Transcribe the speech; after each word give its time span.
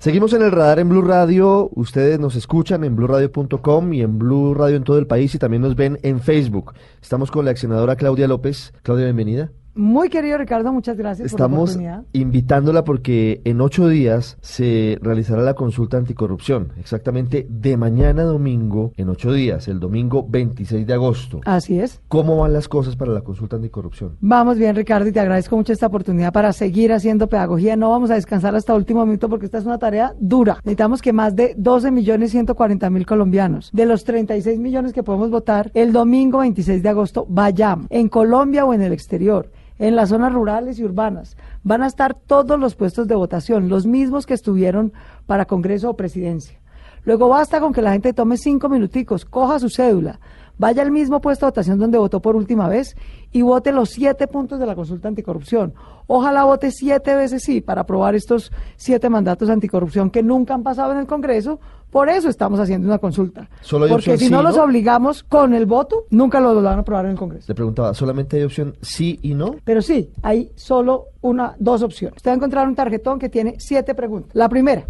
Seguimos 0.00 0.32
en 0.32 0.42
el 0.42 0.52
radar 0.52 0.78
en 0.78 0.88
Blue 0.88 1.02
Radio. 1.02 1.70
Ustedes 1.74 2.20
nos 2.20 2.36
escuchan 2.36 2.84
en 2.84 2.94
bluradio.com 2.94 3.92
y 3.92 4.02
en 4.02 4.16
Blue 4.16 4.54
Radio 4.54 4.76
en 4.76 4.84
todo 4.84 4.96
el 4.96 5.08
país 5.08 5.34
y 5.34 5.40
también 5.40 5.60
nos 5.60 5.74
ven 5.74 5.98
en 6.04 6.20
Facebook. 6.20 6.72
Estamos 7.02 7.32
con 7.32 7.44
la 7.44 7.50
accionadora 7.50 7.96
Claudia 7.96 8.28
López. 8.28 8.72
Claudia, 8.84 9.06
bienvenida. 9.06 9.50
Muy 9.78 10.08
querido 10.08 10.36
Ricardo, 10.38 10.72
muchas 10.72 10.96
gracias 10.96 11.26
Estamos 11.26 11.70
por 11.70 11.82
la 11.82 11.98
oportunidad. 11.98 12.04
invitándola 12.12 12.82
porque 12.82 13.40
en 13.44 13.60
ocho 13.60 13.86
días 13.86 14.36
se 14.40 14.98
realizará 15.00 15.40
la 15.42 15.54
consulta 15.54 15.96
anticorrupción, 15.96 16.72
exactamente 16.80 17.46
de 17.48 17.76
mañana 17.76 18.24
domingo, 18.24 18.90
en 18.96 19.08
ocho 19.08 19.32
días, 19.32 19.68
el 19.68 19.78
domingo 19.78 20.26
26 20.28 20.84
de 20.84 20.94
agosto. 20.94 21.40
Así 21.44 21.78
es. 21.78 22.00
¿Cómo 22.08 22.38
van 22.38 22.54
las 22.54 22.66
cosas 22.66 22.96
para 22.96 23.12
la 23.12 23.20
consulta 23.20 23.54
anticorrupción? 23.54 24.16
Vamos 24.18 24.58
bien, 24.58 24.74
Ricardo, 24.74 25.08
y 25.08 25.12
te 25.12 25.20
agradezco 25.20 25.56
mucho 25.56 25.72
esta 25.72 25.86
oportunidad 25.86 26.32
para 26.32 26.52
seguir 26.52 26.92
haciendo 26.92 27.28
pedagogía. 27.28 27.76
No 27.76 27.90
vamos 27.90 28.10
a 28.10 28.14
descansar 28.14 28.56
hasta 28.56 28.74
último 28.74 29.06
minuto 29.06 29.28
porque 29.28 29.46
esta 29.46 29.58
es 29.58 29.64
una 29.64 29.78
tarea 29.78 30.12
dura. 30.18 30.54
Necesitamos 30.64 31.00
que 31.00 31.12
más 31.12 31.36
de 31.36 31.54
12 31.56 31.92
millones 31.92 32.32
140 32.32 32.90
mil 32.90 33.06
colombianos, 33.06 33.70
de 33.72 33.86
los 33.86 34.02
36 34.02 34.58
millones 34.58 34.92
que 34.92 35.04
podemos 35.04 35.30
votar, 35.30 35.70
el 35.74 35.92
domingo 35.92 36.38
26 36.38 36.82
de 36.82 36.88
agosto 36.88 37.26
vayamos, 37.28 37.86
en 37.90 38.08
Colombia 38.08 38.64
o 38.64 38.74
en 38.74 38.82
el 38.82 38.92
exterior 38.92 39.52
en 39.78 39.96
las 39.96 40.08
zonas 40.08 40.32
rurales 40.32 40.78
y 40.78 40.84
urbanas. 40.84 41.36
Van 41.62 41.82
a 41.82 41.86
estar 41.86 42.14
todos 42.14 42.58
los 42.58 42.74
puestos 42.74 43.06
de 43.08 43.14
votación, 43.14 43.68
los 43.68 43.86
mismos 43.86 44.26
que 44.26 44.34
estuvieron 44.34 44.92
para 45.26 45.46
Congreso 45.46 45.90
o 45.90 45.96
Presidencia. 45.96 46.58
Luego 47.04 47.28
basta 47.28 47.60
con 47.60 47.72
que 47.72 47.82
la 47.82 47.92
gente 47.92 48.12
tome 48.12 48.36
cinco 48.36 48.68
minuticos, 48.68 49.24
coja 49.24 49.58
su 49.58 49.70
cédula, 49.70 50.20
vaya 50.58 50.82
al 50.82 50.90
mismo 50.90 51.20
puesto 51.20 51.46
de 51.46 51.50
votación 51.50 51.78
donde 51.78 51.98
votó 51.98 52.20
por 52.20 52.36
última 52.36 52.68
vez 52.68 52.96
y 53.32 53.42
vote 53.42 53.72
los 53.72 53.90
siete 53.90 54.26
puntos 54.26 54.58
de 54.58 54.66
la 54.66 54.74
consulta 54.74 55.08
anticorrupción. 55.08 55.74
Ojalá 56.06 56.44
vote 56.44 56.70
siete 56.70 57.14
veces 57.14 57.42
sí 57.42 57.60
para 57.60 57.82
aprobar 57.82 58.14
estos 58.14 58.52
siete 58.76 59.08
mandatos 59.08 59.50
anticorrupción 59.50 60.10
que 60.10 60.22
nunca 60.22 60.54
han 60.54 60.62
pasado 60.62 60.92
en 60.92 60.98
el 60.98 61.06
Congreso. 61.06 61.60
Por 61.90 62.10
eso 62.10 62.28
estamos 62.28 62.60
haciendo 62.60 62.86
una 62.86 62.98
consulta. 62.98 63.48
Solo 63.62 63.86
hay 63.86 63.90
Porque 63.90 64.10
opción 64.12 64.18
si 64.18 64.24
sí, 64.26 64.30
no 64.30 64.42
¿no? 64.42 64.48
los 64.50 64.58
obligamos 64.58 65.22
con 65.22 65.54
el 65.54 65.64
voto, 65.64 66.04
nunca 66.10 66.38
lo 66.38 66.54
van 66.62 66.78
a 66.78 66.80
aprobar 66.80 67.06
en 67.06 67.12
el 67.12 67.16
Congreso. 67.16 67.46
Le 67.48 67.54
preguntaba, 67.54 67.94
¿solamente 67.94 68.36
hay 68.36 68.42
opción 68.42 68.76
sí 68.82 69.18
y 69.22 69.32
no? 69.34 69.56
Pero 69.64 69.80
sí, 69.80 70.10
hay 70.22 70.50
solo 70.54 71.06
una, 71.22 71.54
dos 71.58 71.82
opciones. 71.82 72.16
Usted 72.18 72.30
va 72.30 72.34
a 72.34 72.36
encontrar 72.36 72.68
un 72.68 72.74
tarjetón 72.74 73.18
que 73.18 73.30
tiene 73.30 73.54
siete 73.58 73.94
preguntas. 73.94 74.34
La 74.34 74.48
primera, 74.50 74.86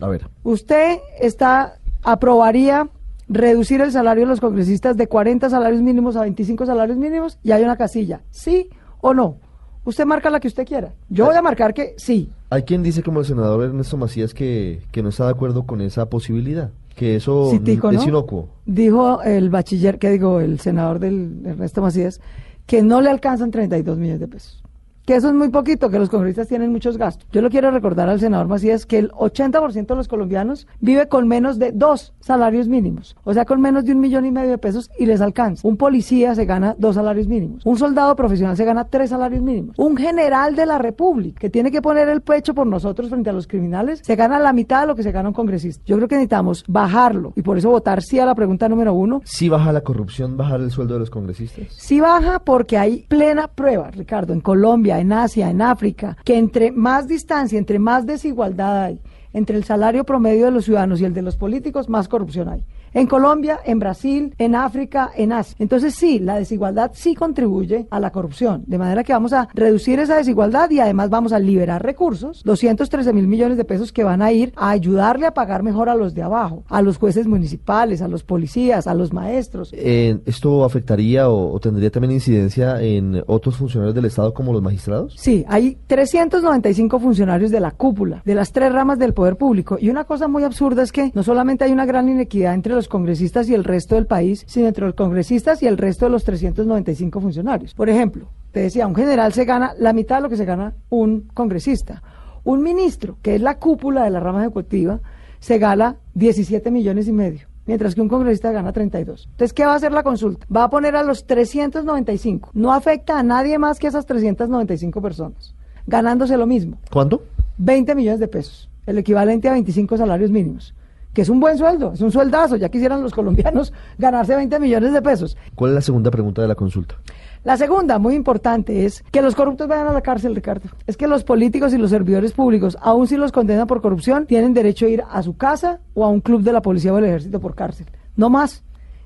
A 0.00 0.08
ver, 0.08 0.28
¿usted 0.42 0.98
está 1.20 1.76
aprobaría 2.02 2.88
reducir 3.30 3.80
el 3.80 3.92
salario 3.92 4.24
de 4.24 4.28
los 4.28 4.40
congresistas 4.40 4.96
de 4.96 5.06
40 5.06 5.48
salarios 5.48 5.80
mínimos 5.80 6.16
a 6.16 6.22
25 6.22 6.66
salarios 6.66 6.98
mínimos? 6.98 7.38
Y 7.42 7.52
hay 7.52 7.62
una 7.62 7.76
casilla, 7.76 8.22
¿sí 8.30 8.68
o 9.00 9.14
no? 9.14 9.36
Usted 9.84 10.04
marca 10.04 10.28
la 10.28 10.40
que 10.40 10.48
usted 10.48 10.66
quiera. 10.66 10.92
Yo 11.08 11.24
voy 11.24 11.36
a 11.36 11.40
marcar 11.40 11.72
que 11.72 11.94
sí. 11.96 12.28
hay 12.50 12.64
quien 12.64 12.82
dice 12.82 13.02
como 13.02 13.20
el 13.20 13.26
senador 13.26 13.64
Ernesto 13.64 13.96
Macías 13.96 14.34
que, 14.34 14.82
que 14.92 15.02
no 15.02 15.08
está 15.08 15.24
de 15.24 15.30
acuerdo 15.30 15.62
con 15.62 15.80
esa 15.80 16.10
posibilidad, 16.10 16.70
que 16.94 17.16
eso 17.16 17.50
es 17.52 17.62
¿no? 17.62 18.02
inocuo. 18.02 18.48
Dijo 18.66 19.22
el 19.22 19.48
bachiller, 19.48 19.98
que 19.98 20.10
digo, 20.10 20.40
el 20.40 20.60
senador 20.60 20.98
del 20.98 21.40
Ernesto 21.46 21.80
Macías, 21.80 22.20
que 22.66 22.82
no 22.82 23.00
le 23.00 23.10
alcanzan 23.10 23.50
32 23.50 23.96
millones 23.96 24.20
de 24.20 24.28
pesos. 24.28 24.62
Que 25.06 25.16
eso 25.16 25.28
es 25.28 25.34
muy 25.34 25.48
poquito, 25.48 25.90
que 25.90 25.98
los 25.98 26.10
congresistas 26.10 26.48
tienen 26.48 26.72
muchos 26.72 26.96
gastos. 26.96 27.28
Yo 27.32 27.42
le 27.42 27.50
quiero 27.50 27.70
recordar 27.70 28.08
al 28.08 28.20
senador 28.20 28.48
Macías 28.48 28.86
que 28.86 28.98
el 28.98 29.10
80% 29.10 29.86
de 29.86 29.96
los 29.96 30.08
colombianos 30.08 30.66
vive 30.80 31.08
con 31.08 31.26
menos 31.26 31.58
de 31.58 31.72
dos 31.72 32.12
salarios 32.20 32.68
mínimos, 32.68 33.16
o 33.24 33.34
sea, 33.34 33.44
con 33.44 33.60
menos 33.60 33.84
de 33.84 33.92
un 33.92 34.00
millón 34.00 34.24
y 34.24 34.30
medio 34.30 34.50
de 34.50 34.58
pesos 34.58 34.90
y 34.98 35.06
les 35.06 35.20
alcanza. 35.20 35.66
Un 35.66 35.76
policía 35.76 36.34
se 36.34 36.44
gana 36.44 36.74
dos 36.78 36.94
salarios 36.94 37.26
mínimos, 37.28 37.64
un 37.64 37.78
soldado 37.78 38.14
profesional 38.14 38.56
se 38.56 38.64
gana 38.64 38.84
tres 38.84 39.10
salarios 39.10 39.42
mínimos, 39.42 39.74
un 39.78 39.96
general 39.96 40.54
de 40.54 40.66
la 40.66 40.78
República 40.78 41.40
que 41.40 41.50
tiene 41.50 41.70
que 41.70 41.82
poner 41.82 42.08
el 42.08 42.20
pecho 42.20 42.54
por 42.54 42.66
nosotros 42.66 43.08
frente 43.08 43.30
a 43.30 43.32
los 43.32 43.46
criminales 43.46 44.00
se 44.04 44.16
gana 44.16 44.38
la 44.38 44.52
mitad 44.52 44.82
de 44.82 44.86
lo 44.86 44.94
que 44.94 45.02
se 45.02 45.12
gana 45.12 45.28
un 45.28 45.34
congresista. 45.34 45.82
Yo 45.86 45.96
creo 45.96 46.08
que 46.08 46.16
necesitamos 46.16 46.64
bajarlo 46.68 47.32
y 47.36 47.42
por 47.42 47.58
eso 47.58 47.70
votar 47.70 48.02
sí 48.02 48.18
a 48.18 48.26
la 48.26 48.34
pregunta 48.34 48.68
número 48.68 48.94
uno, 48.94 49.22
¿Sí 49.24 49.48
baja 49.48 49.72
la 49.72 49.80
corrupción, 49.80 50.36
bajar 50.36 50.60
el 50.60 50.70
sueldo 50.70 50.94
de 50.94 51.00
los 51.00 51.10
congresistas? 51.10 51.66
Sí 51.70 52.00
baja 52.00 52.40
porque 52.40 52.78
hay 52.78 53.06
plena 53.08 53.48
prueba, 53.48 53.90
Ricardo, 53.90 54.32
en 54.32 54.40
Colombia, 54.40 54.89
en 54.98 55.12
Asia, 55.12 55.50
en 55.50 55.62
África, 55.62 56.16
que 56.24 56.36
entre 56.36 56.72
más 56.72 57.06
distancia, 57.06 57.58
entre 57.58 57.78
más 57.78 58.06
desigualdad 58.06 58.84
hay 58.84 59.00
entre 59.32 59.56
el 59.56 59.64
salario 59.64 60.04
promedio 60.04 60.46
de 60.46 60.50
los 60.50 60.64
ciudadanos 60.64 61.00
y 61.00 61.04
el 61.04 61.14
de 61.14 61.22
los 61.22 61.36
políticos, 61.36 61.88
más 61.88 62.08
corrupción 62.08 62.48
hay. 62.48 62.64
En 62.92 63.06
Colombia, 63.06 63.60
en 63.64 63.78
Brasil, 63.78 64.34
en 64.38 64.54
África, 64.54 65.10
en 65.14 65.32
Asia. 65.32 65.56
Entonces 65.58 65.94
sí, 65.94 66.18
la 66.18 66.36
desigualdad 66.36 66.90
sí 66.94 67.14
contribuye 67.14 67.86
a 67.90 68.00
la 68.00 68.10
corrupción, 68.10 68.64
de 68.66 68.78
manera 68.78 69.04
que 69.04 69.12
vamos 69.12 69.32
a 69.32 69.48
reducir 69.54 70.00
esa 70.00 70.16
desigualdad 70.16 70.70
y 70.70 70.80
además 70.80 71.10
vamos 71.10 71.32
a 71.32 71.38
liberar 71.38 71.82
recursos, 71.82 72.42
213 72.44 73.12
mil 73.12 73.26
millones 73.26 73.56
de 73.56 73.64
pesos 73.64 73.92
que 73.92 74.04
van 74.04 74.22
a 74.22 74.32
ir 74.32 74.52
a 74.56 74.70
ayudarle 74.70 75.26
a 75.26 75.34
pagar 75.34 75.62
mejor 75.62 75.88
a 75.88 75.94
los 75.94 76.14
de 76.14 76.22
abajo, 76.22 76.64
a 76.68 76.82
los 76.82 76.98
jueces 76.98 77.26
municipales, 77.26 78.02
a 78.02 78.08
los 78.08 78.24
policías, 78.24 78.86
a 78.86 78.94
los 78.94 79.12
maestros. 79.12 79.70
Eh, 79.72 80.18
¿Esto 80.26 80.64
afectaría 80.64 81.28
o, 81.28 81.52
o 81.52 81.60
tendría 81.60 81.90
también 81.90 82.12
incidencia 82.12 82.80
en 82.82 83.22
otros 83.26 83.56
funcionarios 83.56 83.94
del 83.94 84.06
Estado 84.06 84.34
como 84.34 84.52
los 84.52 84.62
magistrados? 84.62 85.14
Sí, 85.16 85.44
hay 85.48 85.78
395 85.86 86.98
funcionarios 86.98 87.50
de 87.50 87.60
la 87.60 87.70
cúpula, 87.70 88.22
de 88.24 88.34
las 88.34 88.52
tres 88.52 88.72
ramas 88.72 88.98
del 88.98 89.14
poder 89.14 89.36
público. 89.36 89.78
Y 89.80 89.90
una 89.90 90.04
cosa 90.04 90.28
muy 90.28 90.42
absurda 90.44 90.82
es 90.82 90.92
que 90.92 91.10
no 91.14 91.22
solamente 91.22 91.64
hay 91.64 91.72
una 91.72 91.86
gran 91.86 92.08
inequidad 92.08 92.54
entre 92.54 92.74
los 92.74 92.79
congresistas 92.88 93.48
y 93.48 93.54
el 93.54 93.64
resto 93.64 93.94
del 93.94 94.06
país, 94.06 94.44
sino 94.46 94.68
entre 94.68 94.86
los 94.86 94.94
congresistas 94.94 95.62
y 95.62 95.66
el 95.66 95.78
resto 95.78 96.06
de 96.06 96.12
los 96.12 96.24
395 96.24 97.20
funcionarios. 97.20 97.74
Por 97.74 97.88
ejemplo, 97.88 98.28
te 98.52 98.60
decía, 98.60 98.86
un 98.86 98.94
general 98.94 99.32
se 99.32 99.44
gana 99.44 99.74
la 99.78 99.92
mitad 99.92 100.16
de 100.16 100.22
lo 100.22 100.28
que 100.28 100.36
se 100.36 100.44
gana 100.44 100.74
un 100.88 101.28
congresista. 101.34 102.02
Un 102.44 102.62
ministro, 102.62 103.18
que 103.22 103.34
es 103.34 103.40
la 103.40 103.58
cúpula 103.58 104.04
de 104.04 104.10
la 104.10 104.20
rama 104.20 104.40
ejecutiva, 104.40 105.00
se 105.40 105.58
gana 105.58 105.96
17 106.14 106.70
millones 106.70 107.08
y 107.08 107.12
medio 107.12 107.50
mientras 107.66 107.94
que 107.94 108.00
un 108.00 108.08
congresista 108.08 108.50
gana 108.50 108.72
32. 108.72 109.28
Entonces, 109.30 109.52
¿qué 109.52 109.64
va 109.64 109.74
a 109.74 109.76
hacer 109.76 109.92
la 109.92 110.02
consulta? 110.02 110.44
Va 110.54 110.64
a 110.64 110.70
poner 110.70 110.96
a 110.96 111.04
los 111.04 111.24
395. 111.26 112.50
No 112.52 112.72
afecta 112.72 113.16
a 113.16 113.22
nadie 113.22 113.58
más 113.58 113.78
que 113.78 113.86
a 113.86 113.90
esas 113.90 114.06
395 114.06 115.00
personas, 115.00 115.54
ganándose 115.86 116.36
lo 116.36 116.48
mismo, 116.48 116.78
¿Cuánto? 116.90 117.22
20 117.58 117.94
millones 117.94 118.18
de 118.18 118.26
pesos, 118.26 118.68
el 118.86 118.98
equivalente 118.98 119.48
a 119.48 119.52
25 119.52 119.96
salarios 119.98 120.32
mínimos, 120.32 120.74
que 121.12 121.22
es 121.22 121.28
un 121.28 121.40
buen 121.40 121.58
sueldo, 121.58 121.92
es 121.92 122.00
un 122.00 122.12
sueldazo, 122.12 122.56
ya 122.56 122.68
quisieran 122.68 123.02
los 123.02 123.12
colombianos 123.12 123.72
ganarse 123.98 124.36
20 124.36 124.58
millones 124.60 124.92
de 124.92 125.02
pesos. 125.02 125.36
¿Cuál 125.54 125.72
es 125.72 125.74
la 125.76 125.80
segunda 125.80 126.10
pregunta 126.10 126.42
de 126.42 126.48
la 126.48 126.54
consulta? 126.54 126.96
La 127.42 127.56
segunda, 127.56 127.98
muy 127.98 128.14
importante, 128.16 128.84
es 128.84 129.02
que 129.10 129.22
los 129.22 129.34
corruptos 129.34 129.66
vayan 129.66 129.86
a 129.86 129.92
la 129.92 130.02
cárcel, 130.02 130.34
Ricardo. 130.34 130.68
Es 130.86 130.98
que 130.98 131.06
los 131.06 131.24
políticos 131.24 131.72
y 131.72 131.78
los 131.78 131.88
servidores 131.88 132.32
públicos, 132.32 132.76
aun 132.82 133.06
si 133.06 133.16
los 133.16 133.32
condenan 133.32 133.66
por 133.66 133.80
corrupción, 133.80 134.26
tienen 134.26 134.52
derecho 134.52 134.84
a 134.84 134.90
ir 134.90 135.02
a 135.10 135.22
su 135.22 135.38
casa 135.38 135.80
o 135.94 136.04
a 136.04 136.08
un 136.08 136.20
club 136.20 136.42
de 136.42 136.52
la 136.52 136.60
policía 136.60 136.92
o 136.92 136.96
del 136.96 137.06
ejército 137.06 137.40
por 137.40 137.54
cárcel. 137.54 137.86
No 138.14 138.28
más. 138.28 138.62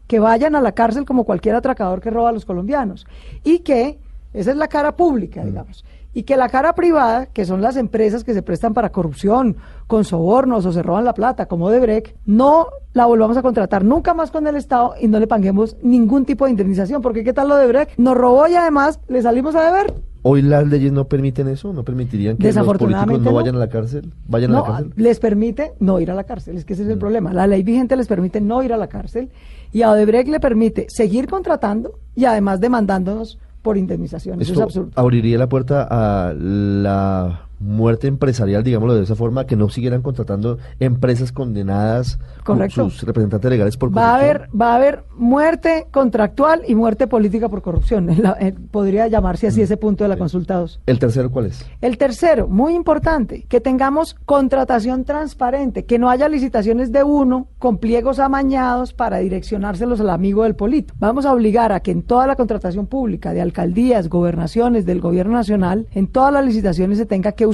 Que 0.09 0.19
vayan 0.19 0.57
a 0.57 0.61
la 0.61 0.73
cárcel 0.73 1.05
como 1.05 1.25
cualquier 1.25 1.55
atracador 1.55 2.01
que 2.01 2.11
roba 2.11 2.31
a 2.31 2.33
los 2.33 2.45
colombianos. 2.45 3.07
Y 3.45 3.61
que, 3.61 4.01
esa 4.33 4.51
es 4.51 4.57
la 4.57 4.67
cara 4.67 4.97
pública, 4.97 5.45
digamos. 5.45 5.85
Y 6.15 6.23
que 6.23 6.37
la 6.37 6.49
cara 6.49 6.75
privada, 6.75 7.27
que 7.27 7.45
son 7.45 7.61
las 7.61 7.77
empresas 7.77 8.23
que 8.23 8.35
se 8.35 8.43
prestan 8.43 8.73
para 8.73 8.91
corrupción, 8.91 9.57
con 9.89 10.05
sobornos 10.05 10.65
o 10.65 10.73
se 10.73 10.83
roban 10.83 11.05
la 11.05 11.13
plata, 11.13 11.47
como 11.47 11.71
Debrecht, 11.71 12.15
no 12.25 12.69
la 12.93 13.07
volvamos 13.07 13.37
a 13.37 13.43
contratar 13.43 13.85
nunca 13.85 14.15
más 14.15 14.31
con 14.31 14.47
el 14.47 14.55
Estado 14.55 14.95
y 15.01 15.09
no 15.09 15.19
le 15.19 15.27
paguemos 15.27 15.77
ningún 15.83 16.25
tipo 16.25 16.45
de 16.45 16.53
indemnización. 16.53 17.03
Porque 17.03 17.25
¿qué 17.25 17.33
tal 17.33 17.49
lo 17.49 17.57
de 17.57 17.63
Debrecht? 17.67 17.99
Nos 17.99 18.17
robó 18.17 18.47
y 18.47 18.55
además 18.55 19.01
le 19.09 19.21
salimos 19.23 19.55
a 19.57 19.65
deber. 19.65 19.93
¿Hoy 20.27 20.41
las 20.41 20.67
leyes 20.67 20.91
no 20.91 21.07
permiten 21.07 21.49
eso? 21.49 21.73
¿No 21.75 21.83
permitirían 21.85 22.39
que 22.39 22.51
los 22.51 22.67
políticos 22.79 23.21
no 23.21 23.31
no. 23.31 23.33
vayan 23.35 23.57
a 23.57 23.59
la 23.59 23.69
cárcel? 23.69 24.11
¿Vayan 24.27 24.53
a 24.53 24.55
la 24.55 24.59
No, 24.61 24.65
cárcel? 24.67 24.93
les 24.97 25.21
permite 25.21 25.73
no 25.81 26.01
ir 26.01 26.11
a 26.11 26.15
la 26.15 26.25
cárcel, 26.25 26.57
es 26.57 26.65
que 26.65 26.73
ese 26.73 26.85
es 26.85 26.89
el 26.89 26.97
problema. 26.97 27.35
La 27.35 27.47
ley 27.47 27.63
vigente 27.63 27.95
les 27.95 28.07
permite 28.07 28.41
no 28.41 28.63
ir 28.63 28.73
a 28.73 28.79
la 28.79 28.87
cárcel 28.87 29.29
y 29.73 29.83
a 29.83 29.91
Odebrecht 29.91 30.29
le 30.31 30.41
permite 30.41 30.87
seguir 30.89 31.27
contratando 31.29 31.99
y 32.15 32.25
además 32.25 32.59
demandándonos 32.61 33.39
por 33.65 33.79
indemnización. 33.79 34.41
Eso 34.43 34.53
es 34.53 34.59
Esto 34.59 34.63
absurdo. 34.65 34.91
abriría 34.95 35.39
la 35.39 35.49
puerta 35.49 35.89
a 35.91 36.35
la 36.35 37.49
muerte 37.65 38.07
empresarial, 38.09 38.63
digámoslo 38.63 38.95
de 38.95 39.03
esa 39.05 39.15
forma, 39.15 39.47
que 39.47 39.57
no 39.57 39.69
siguieran 39.71 40.03
contratando 40.03 40.59
empresas 40.81 41.33
condenadas 41.33 42.19
con 42.45 42.59
Correcto. 42.59 42.91
sus 42.91 43.03
representantes 43.05 43.51
legales 43.51 43.77
por 43.79 43.89
Va 43.97 44.03
a 44.17 44.19
corrupción. 44.19 44.37
haber, 44.37 44.61
va 44.61 44.73
a 44.73 44.77
haber 44.77 45.05
muerte 45.17 45.87
contractual 45.91 46.61
y 46.69 46.75
muerte 46.75 47.07
política 47.07 47.49
por 47.49 47.63
corrupción. 47.63 48.07
La- 48.23 48.37
eh, 48.39 48.55
podría 48.71 49.09
llamarse 49.09 49.47
Mm. 49.47 49.49
así 49.51 49.63
ese 49.63 49.77
punto 49.79 50.05
de 50.05 50.09
la 50.09 50.17
consulta 50.19 50.57
2. 50.57 50.81
¿El 50.87 50.99
tercero 50.99 51.31
cuál 51.31 51.47
es? 51.47 51.65
El 51.81 51.97
tercero, 51.97 52.49
muy 52.49 52.75
importante, 52.75 53.47
que 53.49 53.61
tengamos 53.61 54.15
contratación 54.27 55.05
transparente, 55.05 55.87
que 55.87 55.99
no 55.99 56.11
haya 56.11 56.29
licitaciones 56.29 56.93
de 56.93 57.03
uno 57.03 57.49
con 57.59 57.79
pliegos 57.79 58.19
amañados 58.19 58.93
para 58.93 59.19
direccionárselos 59.19 60.01
al 60.01 60.11
amigo 60.11 60.43
del 60.43 60.55
polito. 60.55 60.93
Vamos 60.99 61.25
a 61.25 61.33
obligar 61.33 61.73
a 61.73 61.81
que 61.81 61.93
en 61.93 62.03
toda 62.03 62.27
la 62.27 62.37
contratación 62.37 62.87
pública 62.87 63.33
de 63.33 63.41
alcaldías, 63.41 64.09
gobernaciones, 64.11 64.85
del 64.85 65.01
gobierno 65.01 65.33
nacional, 65.33 65.87
en 65.93 66.09
todas 66.09 66.33
las 66.33 66.45
licitaciones 66.45 66.99
se 66.99 67.07
tenga 67.07 67.33
que 67.33 67.47
usar 67.47 67.54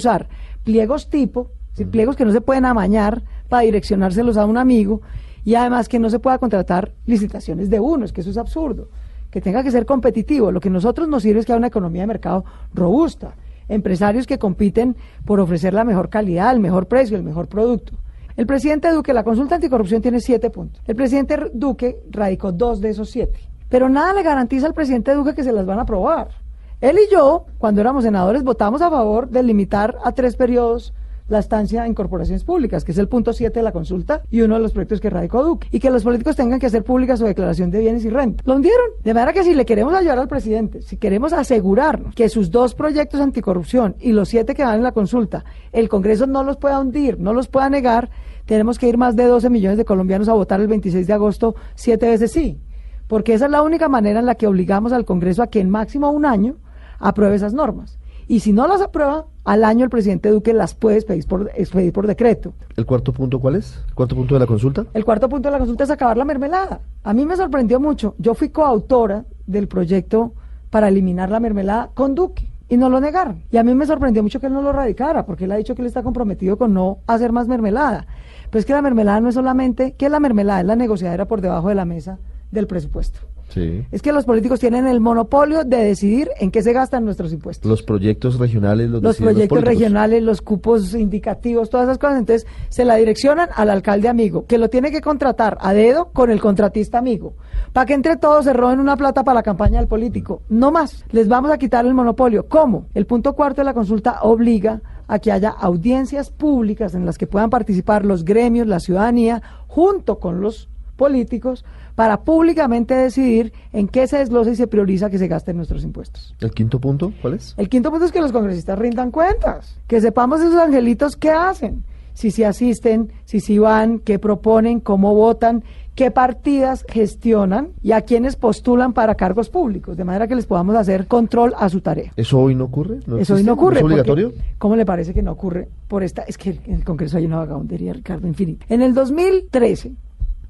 pliegos 0.64 1.08
tipo, 1.08 1.50
pliegos 1.91 2.17
que 2.17 2.25
no 2.25 2.32
se 2.32 2.41
pueden 2.41 2.64
amañar 2.64 3.23
para 3.49 3.62
direccionárselos 3.62 4.37
a 4.37 4.44
un 4.47 4.58
amigo 4.58 5.00
y 5.44 5.55
además 5.55 5.88
que 5.88 5.99
no 5.99 6.11
se 6.11 6.19
pueda 6.19 6.38
contratar 6.38 6.93
licitaciones 7.06 7.70
de 7.70 7.81
uno, 7.81 8.05
es 8.05 8.12
que 8.12 8.20
eso 8.20 8.31
es 8.31 8.37
absurdo 8.37 8.88
que 9.31 9.41
tenga 9.41 9.62
que 9.62 9.70
ser 9.70 9.87
competitivo. 9.87 10.50
Lo 10.50 10.61
que 10.61 10.69
a 10.69 10.73
nosotros 10.73 11.08
nos 11.08 11.23
sirve 11.23 11.41
es 11.41 11.47
que 11.47 11.52
haya 11.52 11.58
una 11.58 11.69
economía 11.69 12.02
de 12.02 12.08
mercado 12.08 12.44
robusta. 12.75 13.35
empresarios 13.69 14.26
que 14.26 14.37
compiten 14.37 14.97
por 15.25 15.38
ofrecer 15.38 15.73
la 15.73 15.85
mejor 15.85 16.08
calidad, 16.08 16.52
el 16.52 16.58
mejor 16.58 16.88
precio, 16.88 17.17
el 17.17 17.23
mejor 17.23 17.47
producto. 17.47 17.93
El 18.37 18.44
presidente 18.44 18.91
Duque, 18.91 19.12
la 19.12 19.23
consulta 19.23 19.55
anticorrupción 19.55 20.02
tiene 20.02 20.19
siete 20.19 20.50
puntos. 20.50 20.82
El 20.88 20.97
presidente 20.97 21.38
Duque 21.55 22.00
radicó 22.11 22.50
dos 22.50 22.81
de 22.81 22.91
esos 22.91 23.11
siete. 23.11 23.38
Pero 23.69 23.88
nada 23.88 24.12
le 24.12 24.25
garantiza 24.25 24.67
al 24.67 24.75
presidente 24.75 25.14
Duque 25.14 25.35
que 25.35 25.44
se 25.44 25.52
las 25.52 25.67
van 25.67 25.79
a 25.79 25.82
aprobar. 25.82 26.31
Él 26.80 26.96
y 26.98 27.12
yo, 27.12 27.44
cuando 27.58 27.82
éramos 27.82 28.04
senadores, 28.04 28.42
votamos 28.42 28.80
a 28.80 28.88
favor 28.88 29.28
de 29.28 29.42
limitar 29.42 29.98
a 30.02 30.12
tres 30.12 30.34
periodos 30.34 30.94
la 31.28 31.38
estancia 31.38 31.84
en 31.84 31.92
corporaciones 31.92 32.42
públicas, 32.42 32.84
que 32.84 32.92
es 32.92 32.98
el 32.98 33.06
punto 33.06 33.34
7 33.34 33.58
de 33.58 33.62
la 33.62 33.70
consulta 33.70 34.22
y 34.30 34.40
uno 34.40 34.54
de 34.54 34.62
los 34.62 34.72
proyectos 34.72 34.98
que 34.98 35.10
radicó 35.10 35.44
Duque, 35.44 35.68
y 35.70 35.78
que 35.78 35.90
los 35.90 36.02
políticos 36.02 36.36
tengan 36.36 36.58
que 36.58 36.66
hacer 36.66 36.82
pública 36.82 37.18
su 37.18 37.26
declaración 37.26 37.70
de 37.70 37.80
bienes 37.80 38.04
y 38.06 38.08
renta. 38.08 38.42
Lo 38.46 38.54
hundieron. 38.54 38.86
De 39.04 39.12
manera 39.12 39.34
que 39.34 39.44
si 39.44 39.54
le 39.54 39.66
queremos 39.66 39.92
ayudar 39.92 40.18
al 40.18 40.26
presidente, 40.26 40.80
si 40.80 40.96
queremos 40.96 41.34
asegurarnos 41.34 42.14
que 42.14 42.30
sus 42.30 42.50
dos 42.50 42.74
proyectos 42.74 43.20
anticorrupción 43.20 43.94
y 44.00 44.12
los 44.12 44.30
siete 44.30 44.54
que 44.54 44.64
van 44.64 44.76
en 44.76 44.82
la 44.82 44.92
consulta, 44.92 45.44
el 45.72 45.90
Congreso 45.90 46.26
no 46.26 46.42
los 46.42 46.56
pueda 46.56 46.80
hundir, 46.80 47.20
no 47.20 47.34
los 47.34 47.48
pueda 47.48 47.68
negar, 47.68 48.08
tenemos 48.46 48.78
que 48.78 48.88
ir 48.88 48.96
más 48.96 49.16
de 49.16 49.24
12 49.24 49.50
millones 49.50 49.76
de 49.76 49.84
colombianos 49.84 50.30
a 50.30 50.32
votar 50.32 50.62
el 50.62 50.66
26 50.66 51.06
de 51.06 51.12
agosto 51.12 51.54
siete 51.74 52.08
veces 52.08 52.32
sí, 52.32 52.58
porque 53.06 53.34
esa 53.34 53.44
es 53.44 53.50
la 53.50 53.62
única 53.62 53.90
manera 53.90 54.20
en 54.20 54.26
la 54.26 54.34
que 54.34 54.46
obligamos 54.46 54.94
al 54.94 55.04
Congreso 55.04 55.42
a 55.42 55.48
que 55.48 55.60
en 55.60 55.68
máximo 55.68 56.10
un 56.10 56.24
año 56.24 56.56
apruebe 57.00 57.35
esas 57.35 57.52
normas. 57.52 57.99
Y 58.29 58.38
si 58.38 58.52
no 58.52 58.69
las 58.69 58.81
aprueba, 58.81 59.26
al 59.44 59.64
año 59.64 59.82
el 59.82 59.91
presidente 59.91 60.29
Duque 60.29 60.52
las 60.55 60.75
puede 60.75 60.99
expedir 60.99 61.26
por, 61.26 61.50
expedir 61.56 61.93
por 61.93 62.06
decreto. 62.06 62.52
¿El 62.76 62.87
cuarto 62.87 63.12
punto 63.12 63.41
cuál 63.41 63.56
es? 63.56 63.82
¿El 63.88 63.94
cuarto 63.94 64.14
punto 64.14 64.35
de 64.35 64.41
la 64.41 64.47
consulta? 64.47 64.87
El 64.94 65.05
cuarto 65.05 65.29
punto 65.29 65.49
de 65.49 65.52
la 65.52 65.58
consulta 65.58 65.82
es 65.82 65.91
acabar 65.91 66.17
la 66.17 66.25
mermelada. 66.25 66.81
A 67.02 67.12
mí 67.12 67.26
me 67.26 67.37
sorprendió 67.37 67.81
mucho. 67.81 68.14
Yo 68.19 68.35
fui 68.35 68.50
coautora 68.50 69.25
del 69.49 69.67
proyecto 69.67 70.32
para 70.70 70.87
eliminar 70.87 71.29
la 71.31 71.41
mermelada 71.41 71.91
con 71.93 72.14
Duque 72.14 72.49
y 72.69 72.76
no 72.76 72.88
lo 72.88 73.00
negaron. 73.00 73.43
Y 73.50 73.56
a 73.56 73.64
mí 73.64 73.75
me 73.75 73.85
sorprendió 73.85 74.23
mucho 74.23 74.38
que 74.38 74.47
él 74.47 74.52
no 74.52 74.62
lo 74.62 74.73
radicara, 74.73 75.26
porque 75.26 75.47
él 75.47 75.52
ha 75.52 75.56
dicho 75.56 75.75
que 75.75 75.82
él 75.82 75.88
está 75.88 76.05
comprometido 76.05 76.56
con 76.56 76.73
no 76.73 76.99
hacer 77.08 77.32
más 77.32 77.49
mermelada. 77.49 78.06
Pero 78.49 78.61
es 78.61 78.64
que 78.64 78.73
la 78.73 78.81
mermelada 78.81 79.20
no 79.20 79.29
es 79.29 79.35
solamente, 79.35 79.97
¿qué 79.99 80.06
es 80.06 80.12
la 80.12 80.20
mermelada? 80.20 80.61
Es 80.61 80.67
la 80.67 80.76
negociadera 80.76 81.26
por 81.26 81.41
debajo 81.41 81.69
de 81.69 81.75
la 81.75 81.85
mesa 81.85 82.20
del 82.52 82.69
presupuesto. 82.69 83.20
Es 83.56 84.02
que 84.02 84.12
los 84.12 84.25
políticos 84.25 84.61
tienen 84.61 84.87
el 84.87 85.00
monopolio 85.00 85.64
de 85.64 85.79
decidir 85.79 86.31
en 86.38 86.50
qué 86.50 86.62
se 86.62 86.73
gastan 86.73 87.05
nuestros 87.05 87.32
impuestos. 87.32 87.69
Los 87.69 87.82
proyectos 87.82 88.38
regionales, 88.38 88.91
los, 88.91 89.02
los 89.02 89.17
proyectos 89.17 89.62
regionales, 89.62 90.23
los 90.23 90.43
cupos 90.43 90.94
indicativos, 90.94 91.70
todas 91.70 91.87
esas 91.87 91.99
cosas. 91.99 92.19
Entonces 92.19 92.47
se 92.69 92.85
la 92.85 92.97
direccionan 92.97 93.49
al 93.55 93.70
alcalde 93.70 94.08
amigo, 94.08 94.47
que 94.47 94.58
lo 94.58 94.70
tiene 94.70 94.91
que 94.91 95.00
contratar 95.00 95.58
a 95.61 95.73
dedo 95.73 96.11
con 96.12 96.31
el 96.31 96.41
contratista 96.41 96.99
amigo, 96.99 97.35
para 97.73 97.87
que 97.87 97.94
entre 97.94 98.17
todos 98.17 98.44
se 98.44 98.52
roben 98.52 98.81
una 98.81 98.97
plata 98.97 99.25
para 99.25 99.37
la 99.37 99.43
campaña 99.43 99.79
del 99.79 99.88
político. 99.88 100.43
No 100.49 100.70
más. 100.70 101.05
Les 101.11 101.29
vamos 101.29 101.50
a 101.50 101.58
quitar 101.58 101.87
el 101.87 101.94
monopolio. 101.94 102.47
¿Cómo? 102.49 102.87
El 102.94 103.06
punto 103.06 103.35
cuarto 103.35 103.61
de 103.61 103.64
la 103.64 103.75
consulta 103.75 104.20
obliga 104.23 104.82
a 105.08 105.19
que 105.19 105.32
haya 105.32 105.50
audiencias 105.50 106.31
públicas 106.31 106.94
en 106.94 107.05
las 107.05 107.19
que 107.19 107.26
puedan 107.26 107.50
participar 107.50 108.05
los 108.05 108.25
gremios, 108.25 108.69
la 108.69 108.79
ciudadanía, 108.79 109.43
junto 109.67 110.20
con 110.20 110.41
los 110.41 110.69
políticos 111.00 111.64
para 111.94 112.20
públicamente 112.20 112.94
decidir 112.94 113.55
en 113.73 113.88
qué 113.88 114.06
se 114.06 114.19
desglosa 114.19 114.50
y 114.50 114.56
se 114.56 114.67
prioriza 114.67 115.08
que 115.08 115.17
se 115.17 115.29
gasten 115.29 115.56
nuestros 115.56 115.82
impuestos. 115.82 116.37
¿El 116.41 116.50
quinto 116.50 116.79
punto 116.79 117.14
cuál 117.23 117.35
es? 117.35 117.55
El 117.56 117.70
quinto 117.70 117.91
punto 117.91 118.05
es 118.05 118.12
que 118.12 118.20
los 118.20 118.32
congresistas 118.32 118.79
rindan 118.79 119.11
cuentas, 119.11 119.79
que 119.87 119.99
sepamos 120.02 120.43
esos 120.43 120.56
angelitos 120.56 121.17
qué 121.17 121.31
hacen, 121.31 121.85
si 122.12 122.31
se 122.31 122.44
asisten, 122.44 123.12
si 123.25 123.41
se 123.41 123.58
van, 123.58 123.99
qué 123.99 124.19
proponen, 124.19 124.81
cómo 124.81 125.14
votan, 125.14 125.64
qué 125.94 126.11
partidas 126.11 126.85
gestionan 126.87 127.70
y 127.82 127.93
a 127.93 128.02
quienes 128.02 128.37
postulan 128.37 128.93
para 128.93 129.14
cargos 129.14 129.49
públicos, 129.49 129.97
de 129.97 130.05
manera 130.05 130.29
que 130.29 130.35
les 130.35 130.44
podamos 130.44 130.76
hacer 130.76 131.06
control 131.06 131.55
a 131.56 131.70
su 131.70 131.81
tarea. 131.81 132.12
¿Eso 132.14 132.41
hoy 132.41 132.55
no 132.55 132.64
ocurre? 132.64 132.99
Eso 133.19 133.37
hoy 133.37 133.43
no 133.43 133.55
ocurre. 133.55 133.79
¿Es 133.79 133.85
obligatorio? 133.85 134.32
¿Cómo 134.58 134.76
le 134.76 134.85
parece 134.85 135.14
que 135.14 135.23
no 135.23 135.32
ocurre? 135.32 135.67
Por 135.88 136.02
esta, 136.02 136.23
es 136.23 136.37
que 136.37 136.61
en 136.67 136.75
el 136.75 136.85
Congreso 136.85 137.17
hay 137.17 137.25
una 137.25 137.38
vagabundería, 137.38 137.94
Ricardo, 137.94 138.26
infinita. 138.26 138.67
En 138.69 138.82
el 138.82 138.93
2013, 138.93 139.93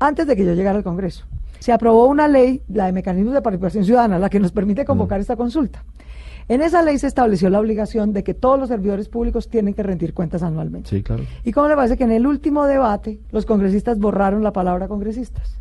antes 0.01 0.27
de 0.27 0.35
que 0.35 0.45
yo 0.45 0.55
llegara 0.55 0.79
al 0.79 0.85
Congreso. 0.85 1.27
Se 1.61 1.73
aprobó 1.73 2.07
una 2.07 2.27
ley, 2.27 2.63
la 2.69 2.87
de 2.87 2.93
mecanismos 2.93 3.35
de 3.35 3.43
participación 3.43 3.85
ciudadana, 3.85 4.19
la 4.19 4.31
que 4.31 4.41
nos 4.41 4.51
permite 4.51 4.85
convocar 4.85 5.19
mm. 5.19 5.21
esta 5.21 5.37
consulta. 5.37 5.85
En 6.49 6.63
esa 6.63 6.83
ley 6.83 6.99
se 6.99 7.07
estableció 7.07 7.49
la 7.49 7.61
obligación 7.61 8.13
de 8.13 8.25
que 8.25 8.35
todos 8.35 8.59
los 8.59 8.69
servidores 8.71 9.09
públicos 9.09 9.49
tienen 9.49 9.73
que 9.73 9.85
rendir 9.85 10.15
cuentas 10.15 10.43
anualmente. 10.43 10.91
Sí, 10.91 11.03
claro. 11.03 11.23
¿Y 11.45 11.53
cómo 11.53 11.69
le 11.69 11.77
parece 11.77 11.97
que 11.97 12.03
en 12.03 12.11
el 12.11 12.27
último 12.27 12.67
debate 12.67 13.21
los 13.31 13.47
congresistas 13.47 14.01
borraron 14.01 14.43
la 14.43 14.53
palabra 14.53 14.89
congresistas? 14.89 15.61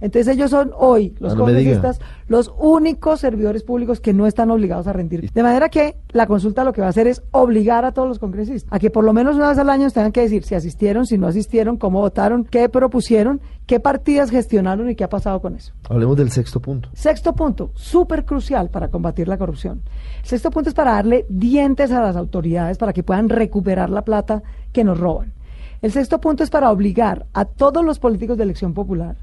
Entonces 0.00 0.34
ellos 0.34 0.50
son 0.50 0.72
hoy, 0.76 1.14
los 1.18 1.32
ah, 1.32 1.36
congresistas, 1.36 2.00
los 2.28 2.52
únicos 2.58 3.20
servidores 3.20 3.64
públicos 3.64 4.00
que 4.00 4.14
no 4.14 4.26
están 4.26 4.50
obligados 4.50 4.86
a 4.86 4.92
rendir. 4.92 5.30
De 5.32 5.42
manera 5.42 5.68
que 5.68 5.96
la 6.10 6.26
consulta 6.26 6.62
lo 6.64 6.72
que 6.72 6.80
va 6.80 6.86
a 6.86 6.90
hacer 6.90 7.06
es 7.08 7.22
obligar 7.32 7.84
a 7.84 7.92
todos 7.92 8.06
los 8.06 8.18
congresistas 8.18 8.72
a 8.72 8.78
que 8.78 8.90
por 8.90 9.04
lo 9.04 9.12
menos 9.12 9.36
una 9.36 9.48
vez 9.48 9.58
al 9.58 9.70
año 9.70 9.90
tengan 9.90 10.12
que 10.12 10.20
decir 10.20 10.44
si 10.44 10.54
asistieron, 10.54 11.06
si 11.06 11.18
no 11.18 11.26
asistieron, 11.26 11.76
cómo 11.76 12.00
votaron, 12.00 12.44
qué 12.44 12.68
propusieron, 12.68 13.40
qué 13.66 13.80
partidas 13.80 14.30
gestionaron 14.30 14.88
y 14.88 14.94
qué 14.94 15.04
ha 15.04 15.08
pasado 15.08 15.40
con 15.40 15.56
eso. 15.56 15.72
Hablemos 15.88 16.16
del 16.16 16.30
sexto 16.30 16.60
punto. 16.60 16.90
Sexto 16.92 17.34
punto, 17.34 17.72
súper 17.74 18.24
crucial 18.24 18.70
para 18.70 18.88
combatir 18.88 19.26
la 19.26 19.36
corrupción. 19.36 19.82
El 20.22 20.28
sexto 20.28 20.50
punto 20.50 20.68
es 20.68 20.74
para 20.74 20.92
darle 20.92 21.26
dientes 21.28 21.90
a 21.90 22.00
las 22.00 22.16
autoridades 22.16 22.78
para 22.78 22.92
que 22.92 23.02
puedan 23.02 23.28
recuperar 23.28 23.90
la 23.90 24.02
plata 24.02 24.42
que 24.72 24.84
nos 24.84 24.98
roban. 24.98 25.32
El 25.82 25.92
sexto 25.92 26.20
punto 26.20 26.42
es 26.42 26.50
para 26.50 26.70
obligar 26.70 27.26
a 27.32 27.44
todos 27.44 27.84
los 27.84 27.98
políticos 27.98 28.36
de 28.36 28.44
elección 28.44 28.74
popular 28.74 29.16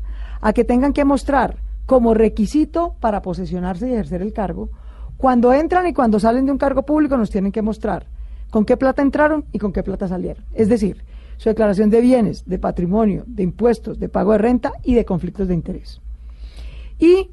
a 0.46 0.54
que 0.54 0.64
tengan 0.64 0.94
que 0.94 1.06
mostrar 1.06 1.58
como 1.88 2.14
requisito 2.14 2.94
para 3.00 3.24
posesionarse 3.24 3.90
y 3.90 3.94
ejercer 3.94 4.22
el 4.22 4.32
cargo, 4.32 4.70
cuando 5.18 5.52
entran 5.52 5.88
y 5.88 5.94
cuando 5.94 6.20
salen 6.20 6.46
de 6.46 6.52
un 6.52 6.60
cargo 6.60 6.84
público 6.84 7.18
nos 7.18 7.32
tienen 7.32 7.52
que 7.52 7.64
mostrar 7.64 8.06
con 8.52 8.64
qué 8.64 8.78
plata 8.78 9.02
entraron 9.02 9.46
y 9.52 9.58
con 9.58 9.74
qué 9.74 9.82
plata 9.82 10.08
salieron. 10.08 10.46
Es 10.54 10.70
decir, 10.70 11.04
su 11.38 11.50
declaración 11.50 11.90
de 11.90 12.00
bienes, 12.00 12.46
de 12.46 12.60
patrimonio, 12.60 13.24
de 13.26 13.42
impuestos, 13.42 13.98
de 13.98 14.08
pago 14.08 14.34
de 14.34 14.38
renta 14.38 14.72
y 14.84 14.94
de 14.94 15.04
conflictos 15.04 15.48
de 15.48 15.56
interés. 15.56 16.00
Y 17.00 17.32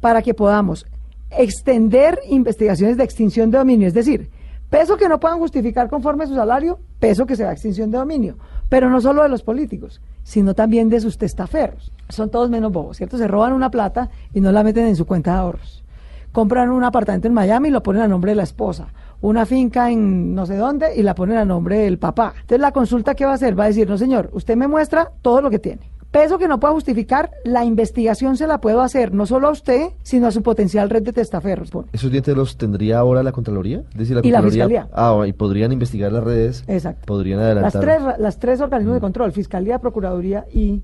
para 0.00 0.22
que 0.22 0.32
podamos 0.32 0.86
extender 1.30 2.20
investigaciones 2.26 2.96
de 2.96 3.04
extinción 3.04 3.50
de 3.50 3.58
dominio, 3.58 3.86
es 3.86 3.92
decir, 3.92 4.30
peso 4.70 4.96
que 4.96 5.10
no 5.10 5.20
puedan 5.20 5.40
justificar 5.40 5.90
conforme 5.90 6.24
a 6.24 6.26
su 6.26 6.34
salario, 6.34 6.78
peso 7.00 7.26
que 7.26 7.36
se 7.36 7.42
da 7.42 7.52
extinción 7.52 7.90
de 7.90 7.98
dominio, 7.98 8.38
pero 8.68 8.90
no 8.90 9.00
solo 9.00 9.22
de 9.22 9.28
los 9.28 9.42
políticos, 9.42 10.00
sino 10.22 10.54
también 10.54 10.88
de 10.88 11.00
sus 11.00 11.18
testaferros. 11.18 11.92
Son 12.08 12.30
todos 12.30 12.50
menos 12.50 12.72
bobos, 12.72 12.96
¿cierto? 12.96 13.18
Se 13.18 13.28
roban 13.28 13.52
una 13.52 13.70
plata 13.70 14.10
y 14.34 14.40
no 14.40 14.52
la 14.52 14.64
meten 14.64 14.86
en 14.86 14.96
su 14.96 15.06
cuenta 15.06 15.32
de 15.32 15.38
ahorros. 15.38 15.84
Compran 16.32 16.70
un 16.70 16.84
apartamento 16.84 17.28
en 17.28 17.34
Miami 17.34 17.68
y 17.68 17.72
lo 17.72 17.82
ponen 17.82 18.02
a 18.02 18.08
nombre 18.08 18.32
de 18.32 18.36
la 18.36 18.42
esposa. 18.42 18.88
Una 19.20 19.46
finca 19.46 19.90
en 19.90 20.34
no 20.34 20.44
sé 20.44 20.56
dónde 20.56 20.94
y 20.94 21.02
la 21.02 21.14
ponen 21.14 21.38
a 21.38 21.44
nombre 21.44 21.78
del 21.78 21.98
papá. 21.98 22.34
Entonces 22.34 22.60
la 22.60 22.72
consulta 22.72 23.14
que 23.14 23.24
va 23.24 23.32
a 23.32 23.34
hacer 23.34 23.58
va 23.58 23.64
a 23.64 23.68
decir, 23.68 23.88
no 23.88 23.96
señor, 23.96 24.30
usted 24.32 24.56
me 24.56 24.68
muestra 24.68 25.10
todo 25.22 25.40
lo 25.40 25.50
que 25.50 25.58
tiene 25.58 25.95
peso 26.10 26.38
que 26.38 26.48
no 26.48 26.60
pueda 26.60 26.72
justificar, 26.74 27.30
la 27.44 27.64
investigación 27.64 28.36
se 28.36 28.46
la 28.46 28.60
puedo 28.60 28.80
hacer 28.80 29.12
no 29.12 29.26
solo 29.26 29.48
a 29.48 29.50
usted, 29.50 29.88
sino 30.02 30.26
a 30.26 30.30
su 30.30 30.42
potencial 30.42 30.88
red 30.90 31.02
de 31.02 31.12
testaferros. 31.12 31.70
¿Esos 31.92 32.10
dientes 32.10 32.36
los 32.36 32.56
tendría 32.56 32.98
ahora 32.98 33.22
la 33.22 33.32
Contraloría? 33.32 33.82
decir, 33.94 34.16
la 34.16 34.26
y 34.26 34.30
la 34.30 34.42
Fiscalía. 34.42 34.88
Ah, 34.92 35.24
y 35.26 35.32
podrían 35.32 35.72
investigar 35.72 36.12
las 36.12 36.24
redes. 36.24 36.64
Exacto. 36.68 37.06
Podrían 37.06 37.40
adelantar. 37.40 37.74
Las 37.74 37.82
tres, 37.82 38.18
las 38.18 38.38
tres 38.38 38.60
organismos 38.60 38.94
de 38.94 39.00
control, 39.00 39.32
Fiscalía, 39.32 39.78
Procuraduría 39.78 40.46
y 40.52 40.82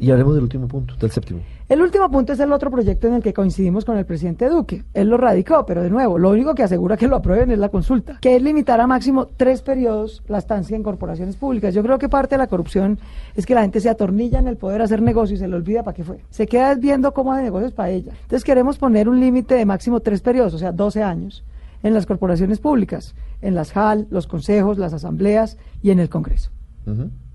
y 0.00 0.10
hablemos 0.10 0.34
del 0.34 0.44
último 0.44 0.66
punto, 0.66 0.94
del 0.96 1.10
séptimo. 1.10 1.40
El 1.68 1.82
último 1.82 2.10
punto 2.10 2.32
es 2.32 2.40
el 2.40 2.52
otro 2.52 2.70
proyecto 2.70 3.06
en 3.06 3.14
el 3.14 3.22
que 3.22 3.32
coincidimos 3.32 3.84
con 3.84 3.96
el 3.96 4.04
presidente 4.04 4.48
Duque. 4.48 4.84
Él 4.92 5.08
lo 5.08 5.16
radicó, 5.16 5.64
pero 5.66 5.82
de 5.82 5.90
nuevo, 5.90 6.18
lo 6.18 6.30
único 6.30 6.54
que 6.54 6.62
asegura 6.62 6.96
que 6.96 7.06
lo 7.06 7.16
aprueben 7.16 7.50
es 7.52 7.58
la 7.58 7.68
consulta, 7.68 8.18
que 8.20 8.34
es 8.34 8.42
limitar 8.42 8.80
a 8.80 8.86
máximo 8.86 9.26
tres 9.36 9.62
periodos 9.62 10.22
la 10.26 10.38
estancia 10.38 10.76
en 10.76 10.82
corporaciones 10.82 11.36
públicas. 11.36 11.74
Yo 11.74 11.82
creo 11.82 11.98
que 11.98 12.08
parte 12.08 12.34
de 12.34 12.38
la 12.38 12.48
corrupción 12.48 12.98
es 13.36 13.46
que 13.46 13.54
la 13.54 13.62
gente 13.62 13.80
se 13.80 13.88
atornilla 13.88 14.38
en 14.38 14.48
el 14.48 14.56
poder 14.56 14.82
hacer 14.82 15.00
negocios 15.02 15.38
y 15.38 15.42
se 15.42 15.48
le 15.48 15.54
olvida 15.54 15.84
para 15.84 15.94
qué 15.94 16.02
fue. 16.02 16.24
Se 16.30 16.46
queda 16.46 16.74
viendo 16.74 17.12
cómo 17.12 17.32
hace 17.32 17.42
negocios 17.42 17.72
para 17.72 17.90
ella. 17.90 18.12
Entonces 18.22 18.42
queremos 18.42 18.78
poner 18.78 19.08
un 19.08 19.20
límite 19.20 19.54
de 19.54 19.64
máximo 19.66 20.00
tres 20.00 20.22
periodos, 20.22 20.54
o 20.54 20.58
sea, 20.58 20.72
12 20.72 21.02
años, 21.02 21.44
en 21.82 21.94
las 21.94 22.06
corporaciones 22.06 22.58
públicas, 22.58 23.14
en 23.42 23.54
las 23.54 23.72
JAL, 23.72 24.06
los 24.10 24.26
consejos, 24.26 24.78
las 24.78 24.92
asambleas 24.92 25.56
y 25.82 25.90
en 25.90 26.00
el 26.00 26.08
Congreso. 26.08 26.50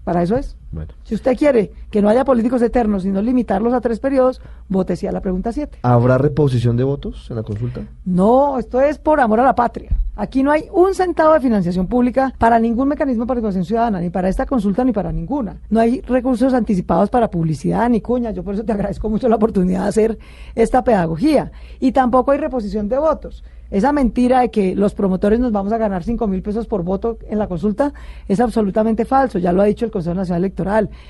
Para 0.03 0.24
eso 0.24 0.36
es. 0.36 0.58
Si 1.03 1.15
usted 1.15 1.38
quiere 1.38 1.72
que 1.89 2.01
no 2.01 2.10
haya 2.10 2.25
políticos 2.25 2.62
eternos, 2.62 3.03
sino 3.03 3.22
limitarlos 3.22 3.74
a 3.74 3.82
tres 3.82 4.00
periodos, 4.00 4.41
vote 4.67 4.96
sí 4.96 5.08
a 5.08 5.12
la 5.12 5.22
pregunta 5.22 5.51
7. 5.51 5.79
¿Habrá 5.82 6.17
reposición 6.17 6.77
de 6.77 6.84
votos 6.84 7.27
en 7.29 7.36
la 7.38 7.44
consulta? 7.44 7.82
No, 8.05 8.58
esto 8.60 8.82
es 8.82 8.98
por 8.98 9.20
amor 9.20 9.39
a 9.39 9.44
la 9.44 9.55
patria. 9.55 9.91
Aquí 10.17 10.44
no 10.44 10.51
hay 10.51 10.67
un 10.72 10.96
centavo 10.96 11.34
de 11.34 11.41
financiación 11.41 11.88
pública 11.88 12.34
para 12.38 12.58
ningún 12.58 12.88
mecanismo 12.88 13.24
de 13.24 13.27
participación 13.27 13.65
ciudadana, 13.65 14.00
ni 14.00 14.10
para 14.10 14.29
esta 14.29 14.46
consulta 14.46 14.84
ni 14.86 14.94
para 14.94 15.12
ninguna. 15.12 15.58
No 15.70 15.82
hay 15.82 16.01
recursos 16.01 16.53
anticipados 16.53 17.10
para 17.10 17.29
publicidad 17.29 17.89
ni 17.89 18.00
cuñas. 18.00 18.34
Yo 18.34 18.44
por 18.44 18.53
eso 18.53 18.63
te 18.63 18.72
agradezco 18.72 19.10
mucho 19.10 19.27
la 19.27 19.36
oportunidad 19.36 19.84
de 19.84 19.89
hacer 19.89 20.17
esta 20.55 20.84
pedagogía. 20.84 21.51
Y 21.82 21.91
tampoco 21.91 22.32
hay 22.32 22.38
reposición 22.38 22.88
de 22.88 22.98
votos. 22.98 23.44
Esa 23.72 23.91
mentira 23.91 24.41
de 24.41 24.51
que 24.51 24.75
los 24.75 24.94
promotores 24.94 25.39
nos 25.39 25.51
vamos 25.51 25.74
a 25.74 25.77
ganar 25.77 26.03
cinco 26.03 26.27
mil 26.27 26.41
pesos 26.41 26.67
por 26.67 26.84
voto 26.84 27.17
en 27.27 27.39
la 27.39 27.48
consulta 27.48 27.94
es 28.27 28.39
absolutamente 28.39 29.05
falso, 29.05 29.39
ya 29.39 29.51
lo 29.51 29.62
ha 29.62 29.65
dicho 29.65 29.86
el 29.86 29.91
Consejo 29.91 30.15
Nacional 30.15 30.44
Electoral. 30.44 30.64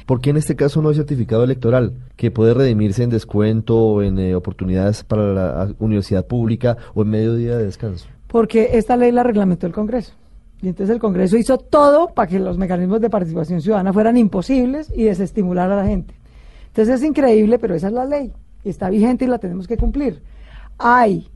¿Por 0.05 0.21
qué 0.21 0.31
en 0.31 0.38
este 0.38 0.55
caso 0.55 0.81
no 0.81 0.89
hay 0.89 0.95
certificado 0.95 1.43
electoral 1.43 1.93
que 2.15 2.31
puede 2.31 2.53
redimirse 2.53 3.03
en 3.03 3.09
descuento 3.09 3.77
o 3.77 4.01
en 4.01 4.19
eh, 4.19 4.35
oportunidades 4.35 5.03
para 5.03 5.33
la 5.33 5.74
universidad 5.79 6.25
pública 6.25 6.77
o 6.93 7.01
en 7.01 7.09
medio 7.09 7.35
día 7.35 7.57
de 7.57 7.65
descanso? 7.65 8.07
porque 8.35 8.71
esta 8.74 8.97
ley 8.97 9.13
la 9.13 9.24
reglamentó 9.24 9.65
el 9.65 9.71
Congreso. 9.71 10.12
Y 10.62 10.67
entonces 10.67 10.93
el 10.93 11.00
Congreso 11.00 11.38
hizo 11.38 11.57
todo 11.57 12.09
para 12.09 12.27
que 12.27 12.38
los 12.38 12.57
mecanismos 12.57 13.00
de 13.00 13.09
participación 13.09 13.62
ciudadana 13.62 13.93
fueran 13.93 14.17
imposibles 14.17 14.91
y 14.93 15.03
desestimular 15.03 15.71
a 15.71 15.77
la 15.77 15.85
gente. 15.85 16.15
Entonces 16.67 16.95
es 16.95 17.03
increíble, 17.07 17.59
pero 17.59 17.75
esa 17.75 17.88
es 17.88 17.93
la 17.93 18.03
ley. 18.03 18.33
Está 18.65 18.89
vigente 18.89 19.24
y 19.24 19.29
la 19.29 19.38
tenemos 19.38 19.69
que 19.69 19.77
cumplir. 19.77 20.21
Hay 20.77 21.29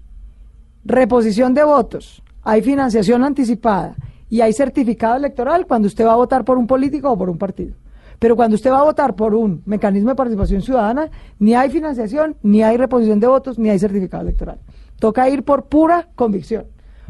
reposición 0.84 1.54
de 1.54 1.64
votos, 1.64 2.22
hay 2.44 2.62
financiación 2.62 3.24
anticipada 3.24 3.96
y 4.30 4.42
hay 4.42 4.52
certificado 4.52 5.16
electoral 5.16 5.68
cuando 5.68 5.88
usted 5.88 6.06
va 6.06 6.12
a 6.12 6.18
votar 6.18 6.44
por 6.44 6.58
un 6.58 6.68
político 6.68 7.12
o 7.12 7.18
por 7.18 7.30
un 7.30 7.38
partido. 7.38 7.76
Pero 8.20 8.36
cuando 8.36 8.56
usted 8.56 8.72
va 8.72 8.82
a 8.82 8.84
votar 8.84 9.16
por 9.16 9.34
un 9.34 9.64
mecanismo 9.66 10.10
de 10.10 10.16
participación 10.16 10.62
ciudadana, 10.62 11.10
ni 11.40 11.56
hay 11.56 11.70
financiación, 11.70 12.36
ni 12.44 12.62
hay 12.62 12.76
reposición 12.76 13.20
de 13.20 13.28
votos, 13.28 13.58
ni 13.58 13.70
hay 13.70 13.80
certificado 13.80 14.24
electoral. 14.24 14.60
Toca 15.00 15.30
ir 15.30 15.44
por 15.44 15.66
pura 15.66 16.10
convicción, 16.16 16.66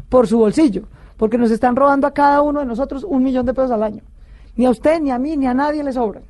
por 0.08 0.28
su 0.28 0.38
bolsillo, 0.38 0.84
porque 1.16 1.36
nos 1.36 1.50
están 1.50 1.74
robando 1.74 2.06
a 2.06 2.14
cada 2.14 2.40
uno 2.42 2.60
de 2.60 2.66
nosotros 2.66 3.04
un 3.04 3.24
millón 3.24 3.44
de 3.44 3.54
pesos 3.54 3.72
al 3.72 3.82
año. 3.82 4.02
Ni 4.54 4.66
a 4.66 4.70
usted, 4.70 5.00
ni 5.00 5.10
a 5.10 5.18
mí, 5.18 5.36
ni 5.36 5.46
a 5.46 5.54
nadie 5.54 5.82
le 5.82 5.92
sobran. 5.92 6.22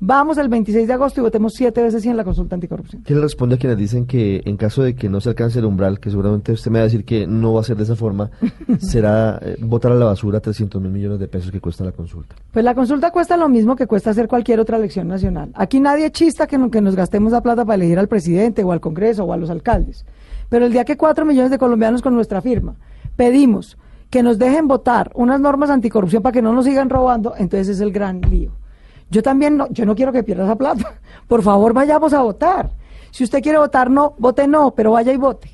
Vamos 0.00 0.38
el 0.38 0.48
26 0.48 0.86
de 0.86 0.92
agosto 0.94 1.20
y 1.20 1.24
votemos 1.24 1.54
siete 1.54 1.82
veces 1.82 2.02
sí 2.04 2.08
en 2.08 2.16
la 2.16 2.22
consulta 2.22 2.54
anticorrupción. 2.54 3.02
¿Qué 3.02 3.14
le 3.14 3.20
responde 3.20 3.56
a 3.56 3.58
quienes 3.58 3.76
dicen 3.76 4.06
que 4.06 4.42
en 4.44 4.56
caso 4.56 4.84
de 4.84 4.94
que 4.94 5.08
no 5.08 5.20
se 5.20 5.30
alcance 5.30 5.58
el 5.58 5.64
umbral, 5.64 5.98
que 5.98 6.08
seguramente 6.08 6.52
usted 6.52 6.70
me 6.70 6.78
va 6.78 6.82
a 6.82 6.84
decir 6.84 7.04
que 7.04 7.26
no 7.26 7.54
va 7.54 7.62
a 7.62 7.64
ser 7.64 7.76
de 7.76 7.82
esa 7.82 7.96
forma, 7.96 8.30
será 8.78 9.40
eh, 9.42 9.56
votar 9.60 9.90
a 9.90 9.96
la 9.96 10.04
basura 10.04 10.38
300 10.38 10.80
mil 10.80 10.92
millones 10.92 11.18
de 11.18 11.26
pesos 11.26 11.50
que 11.50 11.60
cuesta 11.60 11.82
la 11.82 11.90
consulta? 11.90 12.36
Pues 12.52 12.64
la 12.64 12.76
consulta 12.76 13.10
cuesta 13.10 13.36
lo 13.36 13.48
mismo 13.48 13.74
que 13.74 13.88
cuesta 13.88 14.10
hacer 14.10 14.28
cualquier 14.28 14.60
otra 14.60 14.76
elección 14.76 15.08
nacional. 15.08 15.50
Aquí 15.54 15.80
nadie 15.80 16.12
chista 16.12 16.46
que, 16.46 16.70
que 16.70 16.80
nos 16.80 16.94
gastemos 16.94 17.32
la 17.32 17.42
plata 17.42 17.64
para 17.64 17.74
elegir 17.74 17.98
al 17.98 18.06
presidente 18.06 18.62
o 18.62 18.70
al 18.70 18.80
Congreso 18.80 19.24
o 19.24 19.32
a 19.32 19.36
los 19.36 19.50
alcaldes. 19.50 20.06
Pero 20.48 20.64
el 20.64 20.72
día 20.72 20.84
que 20.84 20.96
cuatro 20.96 21.24
millones 21.24 21.50
de 21.50 21.58
colombianos 21.58 22.02
con 22.02 22.14
nuestra 22.14 22.40
firma 22.40 22.76
pedimos 23.16 23.76
que 24.10 24.22
nos 24.22 24.38
dejen 24.38 24.68
votar 24.68 25.10
unas 25.16 25.40
normas 25.40 25.70
anticorrupción 25.70 26.22
para 26.22 26.32
que 26.32 26.40
no 26.40 26.52
nos 26.52 26.66
sigan 26.66 26.88
robando, 26.88 27.34
entonces 27.36 27.68
es 27.68 27.80
el 27.80 27.90
gran 27.90 28.20
lío. 28.20 28.52
Yo 29.10 29.22
también 29.22 29.56
no, 29.56 29.68
yo 29.70 29.86
no 29.86 29.94
quiero 29.94 30.12
que 30.12 30.22
pierda 30.22 30.44
esa 30.44 30.56
plata. 30.56 30.94
Por 31.28 31.42
favor, 31.42 31.72
vayamos 31.72 32.12
a 32.12 32.22
votar. 32.22 32.70
Si 33.10 33.24
usted 33.24 33.42
quiere 33.42 33.58
votar 33.58 33.90
no, 33.90 34.14
vote 34.18 34.46
no, 34.46 34.72
pero 34.72 34.92
vaya 34.92 35.12
y 35.12 35.16
vote. 35.16 35.50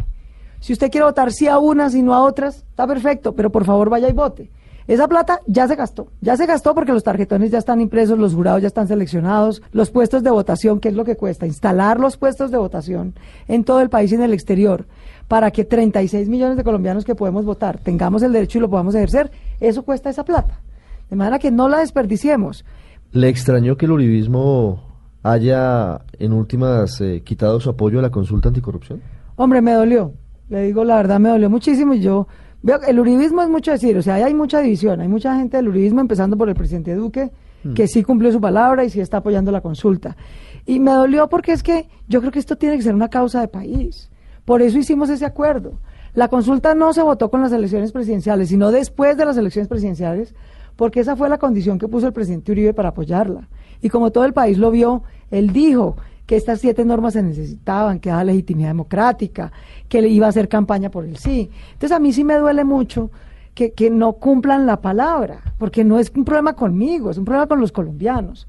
Si 0.61 0.73
usted 0.73 0.91
quiere 0.91 1.05
votar 1.05 1.31
sí 1.31 1.47
a 1.47 1.59
unas 1.59 1.95
y 1.95 2.03
no 2.03 2.15
a 2.15 2.23
otras, 2.23 2.57
está 2.57 2.87
perfecto, 2.87 3.35
pero 3.35 3.51
por 3.51 3.67
favor 3.67 3.91
vaya 3.91 4.09
y 4.09 4.13
vote. 4.13 4.51
Esa 4.87 5.09
plata 5.09 5.41
ya 5.47 5.69
se 5.69 5.77
gastó, 5.77 6.09
ya 6.21 6.37
se 6.37 6.47
gastó 6.47 6.75
porque 6.75 6.93
los 6.93 7.05
tarjetones 7.05 7.51
ya 7.51 7.59
están 7.59 7.81
impresos, 7.81 8.19
los 8.19 8.35
jurados 8.35 8.63
ya 8.63 8.69
están 8.69 8.89
seleccionados, 8.89 9.63
los 9.73 9.91
puestos 9.91 10.23
de 10.23 10.31
votación, 10.31 10.81
¿qué 10.81 10.89
es 10.89 10.95
lo 10.95 11.05
que 11.05 11.17
cuesta? 11.17 11.47
Instalar 11.47 12.01
los 12.01 12.17
puestos 12.17 12.51
de 12.51 12.59
votación 12.59 13.15
en 13.47 13.65
todo 13.65 13.81
el 13.81 13.89
país 13.91 14.13
y 14.13 14.15
en 14.15 14.23
el 14.23 14.35
exterior 14.35 14.87
para 15.29 15.51
que 15.51 15.65
36 15.65 16.29
millones 16.29 16.57
de 16.57 16.65
colombianos 16.65 17.05
que 17.05 17.15
podemos 17.15 17.45
votar 17.45 17.79
tengamos 17.79 18.23
el 18.23 18.33
derecho 18.33 18.59
y 18.59 18.61
lo 18.61 18.69
podamos 18.69 18.95
ejercer, 18.95 19.31
eso 19.61 19.83
cuesta 19.83 20.11
esa 20.11 20.25
plata. 20.25 20.61
De 21.09 21.17
manera 21.17 21.39
que 21.39 21.51
no 21.51 21.69
la 21.69 21.79
desperdiciemos. 21.79 22.65
¿Le 23.15 23.29
extrañó 23.29 23.77
que 23.77 23.87
el 23.87 23.93
uribismo 23.93 24.83
haya 25.23 26.01
en 26.19 26.33
últimas 26.33 27.01
eh, 27.01 27.23
quitado 27.25 27.61
su 27.61 27.71
apoyo 27.71 28.01
a 28.01 28.03
la 28.03 28.11
consulta 28.11 28.49
anticorrupción? 28.49 29.01
Hombre, 29.37 29.63
me 29.63 29.73
dolió. 29.73 30.15
Le 30.49 30.63
digo 30.63 30.85
la 30.85 30.97
verdad, 30.97 31.21
me 31.21 31.29
dolió 31.29 31.49
muchísimo 31.49 31.95
y 31.95 32.01
yo 32.01 32.27
veo 32.61 32.81
que 32.81 32.91
el 32.91 32.99
uribismo 32.99 33.41
es 33.43 33.49
mucho 33.49 33.71
decir, 33.71 33.97
o 33.97 34.03
sea, 34.03 34.17
hay 34.17 34.35
mucha 34.35 34.59
división, 34.59 35.01
hay 35.01 35.07
mucha 35.07 35.37
gente 35.37 35.59
del 35.59 35.69
uribismo, 35.69 36.01
empezando 36.01 36.37
por 36.37 36.49
el 36.49 36.57
presidente 36.57 36.93
Duque, 36.97 37.31
mm. 37.63 37.75
que 37.75 37.87
sí 37.87 38.03
cumplió 38.03 38.33
su 38.33 38.41
palabra 38.41 38.85
y 38.85 38.91
sí 38.91 39.01
está 39.01 39.19
apoyando 39.19 39.53
la 39.53 39.61
consulta. 39.61 40.17
Y 40.67 40.81
me 40.81 40.91
dolió 40.91 41.29
porque 41.29 41.53
es 41.53 41.63
que 41.63 41.89
yo 42.09 42.19
creo 42.19 42.33
que 42.33 42.41
esto 42.41 42.57
tiene 42.57 42.77
que 42.77 42.83
ser 42.83 42.97
una 42.97 43.11
causa 43.11 43.41
de 43.41 43.47
país. 43.47 44.11
Por 44.45 44.61
eso 44.61 44.77
hicimos 44.77 45.09
ese 45.09 45.25
acuerdo. 45.25 45.79
La 46.15 46.27
consulta 46.27 46.75
no 46.75 46.93
se 46.93 47.03
votó 47.03 47.31
con 47.31 47.43
las 47.43 47.53
elecciones 47.53 47.93
presidenciales, 47.93 48.49
sino 48.49 48.73
después 48.73 49.17
de 49.17 49.25
las 49.25 49.37
elecciones 49.37 49.69
presidenciales, 49.69 50.35
porque 50.77 51.01
esa 51.01 51.17
fue 51.17 51.29
la 51.29 51.39
condición 51.39 51.79
que 51.79 51.89
puso 51.89 52.07
el 52.07 52.13
presidente 52.13 52.53
Uribe 52.53 52.75
para 52.75 52.91
apoyarla. 52.91 53.49
Y 53.81 53.89
como 53.89 54.11
todo 54.11 54.25
el 54.25 54.33
país 54.33 54.59
lo 54.59 54.71
vio, 54.71 55.03
él 55.31 55.53
dijo 55.53 55.97
que 56.27 56.37
estas 56.37 56.61
siete 56.61 56.85
normas 56.85 57.13
se 57.13 57.23
necesitaban, 57.23 58.01
que 58.01 58.11
daba 58.11 58.25
legitimidad 58.25 58.69
democrática, 58.69 59.53
que 59.89 60.01
le 60.01 60.09
iba 60.09 60.27
a 60.27 60.31
hacer 60.31 60.49
campaña 60.49 60.91
por 60.91 61.05
el 61.05 61.17
sí. 61.17 61.51
Entonces 61.73 61.93
a 61.93 61.99
mí 61.99 62.13
sí 62.13 62.25
me 62.25 62.37
duele 62.37 62.65
mucho 62.65 63.11
que, 63.55 63.73
que 63.73 63.91
no 63.91 64.15
cumplan 64.15 64.67
la 64.67 64.81
palabra, 64.81 65.41
porque 65.59 65.85
no 65.85 65.99
es 65.99 66.11
un 66.15 66.25
problema 66.25 66.55
conmigo, 66.55 67.11
es 67.11 67.19
un 67.19 67.25
problema 67.25 67.47
con 67.47 67.61
los 67.61 67.73
colombianos. 67.73 68.47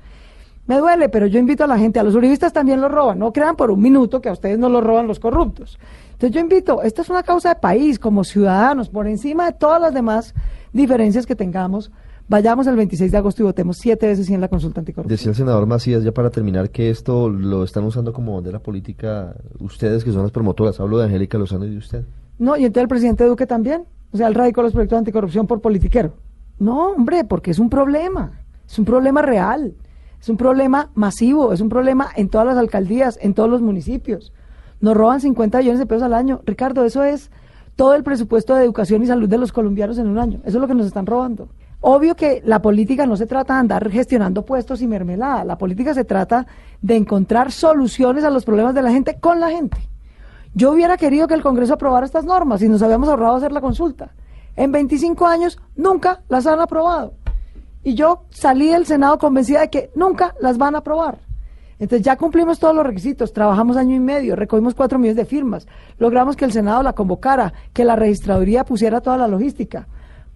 Me 0.68 0.78
duele, 0.78 1.10
pero 1.10 1.28
yo 1.28 1.38
invito 1.38 1.64
a 1.64 1.68
la 1.68 1.78
gente, 1.78 2.00
a 2.00 2.04
los 2.04 2.16
uribistas 2.16 2.52
también 2.52 2.82
lo 2.82 2.90
roban, 2.90 3.20
no 3.20 3.32
crean 3.32 3.56
por 3.56 3.70
un 3.70 3.82
minuto 3.82 4.20
que 4.20 4.30
a 4.30 4.32
ustedes 4.32 4.58
no 4.58 4.68
lo 4.70 4.82
roban 4.82 5.06
los 5.06 5.20
corruptos. 5.20 5.78
Entonces 6.14 6.32
yo 6.32 6.40
invito, 6.40 6.82
esta 6.82 7.02
es 7.02 7.10
una 7.10 7.22
causa 7.22 7.50
de 7.50 7.56
país, 7.56 8.00
como 8.00 8.24
ciudadanos, 8.24 8.90
por 8.90 9.06
encima 9.06 9.46
de 9.46 9.54
todas 9.54 9.80
las 9.82 9.94
demás 9.94 10.34
diferencias 10.74 11.26
que 11.26 11.36
tengamos, 11.36 11.92
Vayamos 12.28 12.66
el 12.66 12.76
26 12.76 13.12
de 13.12 13.18
agosto 13.20 13.44
y 13.44 13.46
votemos 13.46 13.78
siete 13.78 14.08
veces 14.08 14.26
sí 14.26 14.34
en 14.34 14.42
la 14.42 14.48
consulta 14.48 14.80
anticorrupción. 14.80 15.16
Decía 15.16 15.30
el 15.30 15.36
senador 15.36 15.68
Macías, 15.68 16.04
ya 16.04 16.12
para 16.12 16.32
terminar, 16.32 16.72
que 16.72 16.90
esto 16.90 17.30
lo 17.30 17.64
están 17.64 17.84
usando 17.84 18.14
como 18.14 18.34
bandera 18.34 18.60
política 18.60 19.36
ustedes, 19.60 20.04
que 20.04 20.12
son 20.12 20.24
las 20.24 20.32
promotoras. 20.32 20.80
Hablo 20.80 20.98
de 20.98 21.06
Angélica 21.06 21.38
Lozano 21.38 21.66
y 21.66 21.70
de 21.70 21.78
usted. 21.78 22.04
No, 22.40 22.58
y 22.58 22.66
entonces 22.66 22.84
el 22.84 22.90
presidente 22.90 23.26
Duque 23.26 23.46
también. 23.46 23.86
O 24.12 24.18
sea, 24.18 24.28
él 24.28 24.34
radicó 24.34 24.64
los 24.64 24.72
proyectos 24.72 24.96
de 24.96 25.00
anticorrupción 25.00 25.46
por 25.46 25.62
politiquero. 25.62 26.14
No, 26.58 26.94
hombre, 26.94 27.26
porque 27.26 27.52
es 27.52 27.60
un 27.60 27.70
problema. 27.70 28.42
Es 28.68 28.80
un 28.80 28.86
problema 28.86 29.22
real. 29.22 29.76
Es 30.20 30.28
un 30.28 30.38
problema 30.38 30.90
masivo. 30.96 31.54
Es 31.54 31.62
un 31.62 31.70
problema 31.70 32.08
en 32.16 32.30
todas 32.30 32.48
las 32.48 32.58
alcaldías, 32.58 33.20
en 33.22 33.36
todos 33.36 33.50
los 33.50 33.62
municipios. 33.62 34.34
Nos 34.82 34.98
roban 34.98 35.22
50 35.22 35.60
millones 35.60 35.80
de 35.80 35.86
pesos 35.86 36.04
al 36.04 36.16
año. 36.16 36.42
Ricardo, 36.44 36.86
eso 36.86 37.04
es 37.04 37.30
todo 37.76 37.94
el 37.94 38.04
presupuesto 38.04 38.56
de 38.56 38.64
educación 38.64 39.04
y 39.04 39.06
salud 39.06 39.30
de 39.30 39.38
los 39.38 39.52
colombianos 39.52 40.00
en 40.00 40.08
un 40.08 40.18
año. 40.18 40.40
Eso 40.44 40.58
es 40.58 40.62
lo 40.62 40.68
que 40.68 40.74
nos 40.74 40.88
están 40.88 41.06
robando. 41.06 41.50
Obvio 41.88 42.16
que 42.16 42.42
la 42.44 42.64
política 42.64 43.06
no 43.06 43.16
se 43.16 43.28
trata 43.28 43.54
de 43.54 43.60
andar 43.60 43.92
gestionando 43.92 44.44
puestos 44.44 44.82
y 44.82 44.88
mermelada, 44.88 45.44
la 45.46 45.56
política 45.56 45.94
se 45.94 46.04
trata 46.04 46.48
de 46.82 46.96
encontrar 46.96 47.52
soluciones 47.52 48.24
a 48.24 48.32
los 48.32 48.44
problemas 48.44 48.74
de 48.74 48.82
la 48.82 48.90
gente 48.90 49.20
con 49.20 49.40
la 49.40 49.52
gente. 49.52 49.78
Yo 50.56 50.72
hubiera 50.72 50.98
querido 50.98 51.28
que 51.28 51.36
el 51.36 51.44
Congreso 51.44 51.76
aprobara 51.76 52.08
estas 52.08 52.26
normas 52.26 52.64
y 52.64 52.70
nos 52.70 52.82
habíamos 52.82 53.08
ahorrado 53.08 53.36
hacer 53.36 53.52
la 53.52 53.62
consulta. 53.62 54.16
En 54.56 54.72
25 54.72 55.28
años 55.28 55.60
nunca 55.76 56.24
las 56.28 56.48
han 56.48 56.60
aprobado. 56.60 57.14
Y 57.84 57.94
yo 57.94 58.24
salí 58.32 58.70
del 58.70 58.88
Senado 58.88 59.20
convencida 59.20 59.60
de 59.60 59.70
que 59.70 59.92
nunca 59.94 60.34
las 60.42 60.58
van 60.58 60.74
a 60.74 60.80
aprobar. 60.80 61.20
Entonces 61.78 62.04
ya 62.04 62.18
cumplimos 62.18 62.58
todos 62.58 62.74
los 62.74 62.84
requisitos, 62.84 63.32
trabajamos 63.32 63.78
año 63.78 63.96
y 63.96 64.00
medio, 64.00 64.36
recogimos 64.36 64.74
cuatro 64.74 64.98
millones 64.98 65.18
de 65.18 65.26
firmas, 65.26 65.68
logramos 66.00 66.36
que 66.36 66.46
el 66.46 66.52
Senado 66.52 66.82
la 66.82 66.94
convocara, 66.94 67.54
que 67.74 67.86
la 67.86 67.96
registraduría 67.96 68.66
pusiera 68.66 69.02
toda 69.02 69.20
la 69.20 69.28
logística. 69.28 69.88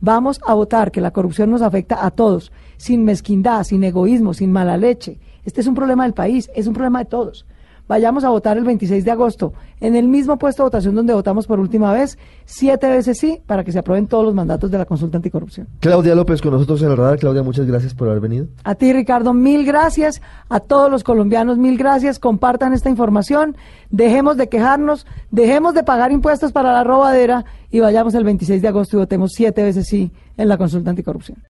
Vamos 0.02 0.40
a 0.46 0.54
votar 0.54 0.92
que 0.92 1.02
la 1.02 1.12
corrupción 1.12 1.52
nos 1.52 1.62
afecta 1.62 2.06
a 2.06 2.12
todos, 2.12 2.54
sin 2.78 3.04
mezquindad, 3.04 3.64
sin 3.64 3.84
egoísmo, 3.84 4.34
sin 4.34 4.52
mala 4.52 4.78
leche. 4.78 5.20
Este 5.44 5.60
es 5.60 5.68
un 5.68 5.76
problema 5.76 6.04
del 6.04 6.14
país, 6.14 6.50
es 6.56 6.68
un 6.68 6.74
problema 6.74 7.00
de 7.00 7.06
todos. 7.06 7.46
Vayamos 7.90 8.24
a 8.24 8.30
votar 8.30 8.56
el 8.56 8.66
26 8.66 9.04
de 9.04 9.10
agosto 9.10 9.52
en 9.80 9.96
el 9.96 10.08
mismo 10.08 10.38
puesto 10.38 10.62
de 10.62 10.68
votación 10.68 10.94
donde 10.94 11.12
votamos 11.12 11.48
por 11.48 11.60
última 11.60 11.92
vez, 11.92 12.20
siete 12.46 12.88
veces 12.88 13.18
sí, 13.18 13.42
para 13.48 13.64
que 13.64 13.72
se 13.72 13.80
aprueben 13.80 14.06
todos 14.06 14.24
los 14.24 14.36
mandatos 14.36 14.70
de 14.70 14.78
la 14.78 14.86
consulta 14.86 15.18
anticorrupción. 15.18 15.68
Claudia 15.80 16.14
López 16.14 16.40
con 16.40 16.54
nosotros 16.54 16.84
en 16.84 16.92
el 16.92 16.98
radar. 16.98 17.18
Claudia, 17.18 17.42
muchas 17.42 17.66
gracias 17.66 17.96
por 17.96 18.08
haber 18.08 18.22
venido. 18.22 18.46
A 18.64 18.76
ti, 18.76 18.94
Ricardo, 18.94 19.34
mil 19.34 19.66
gracias. 19.66 20.22
A 20.50 20.60
todos 20.60 20.92
los 20.92 21.04
colombianos, 21.04 21.58
mil 21.58 21.80
gracias. 21.80 22.20
Compartan 22.20 22.74
esta 22.74 22.92
información. 22.92 23.58
Dejemos 23.90 24.38
de 24.38 24.50
quejarnos, 24.50 25.08
dejemos 25.32 25.74
de 25.74 25.82
pagar 25.82 26.12
impuestos 26.12 26.52
para 26.52 26.72
la 26.72 26.84
robadera 26.84 27.44
y 27.72 27.80
vayamos 27.80 28.14
el 28.14 28.24
26 28.24 28.62
de 28.62 28.68
agosto 28.68 28.98
y 28.98 29.00
votemos 29.00 29.32
siete 29.34 29.64
veces 29.64 29.88
sí 29.88 30.12
en 30.38 30.48
la 30.48 30.60
consulta 30.60 30.92
anticorrupción. 30.92 31.40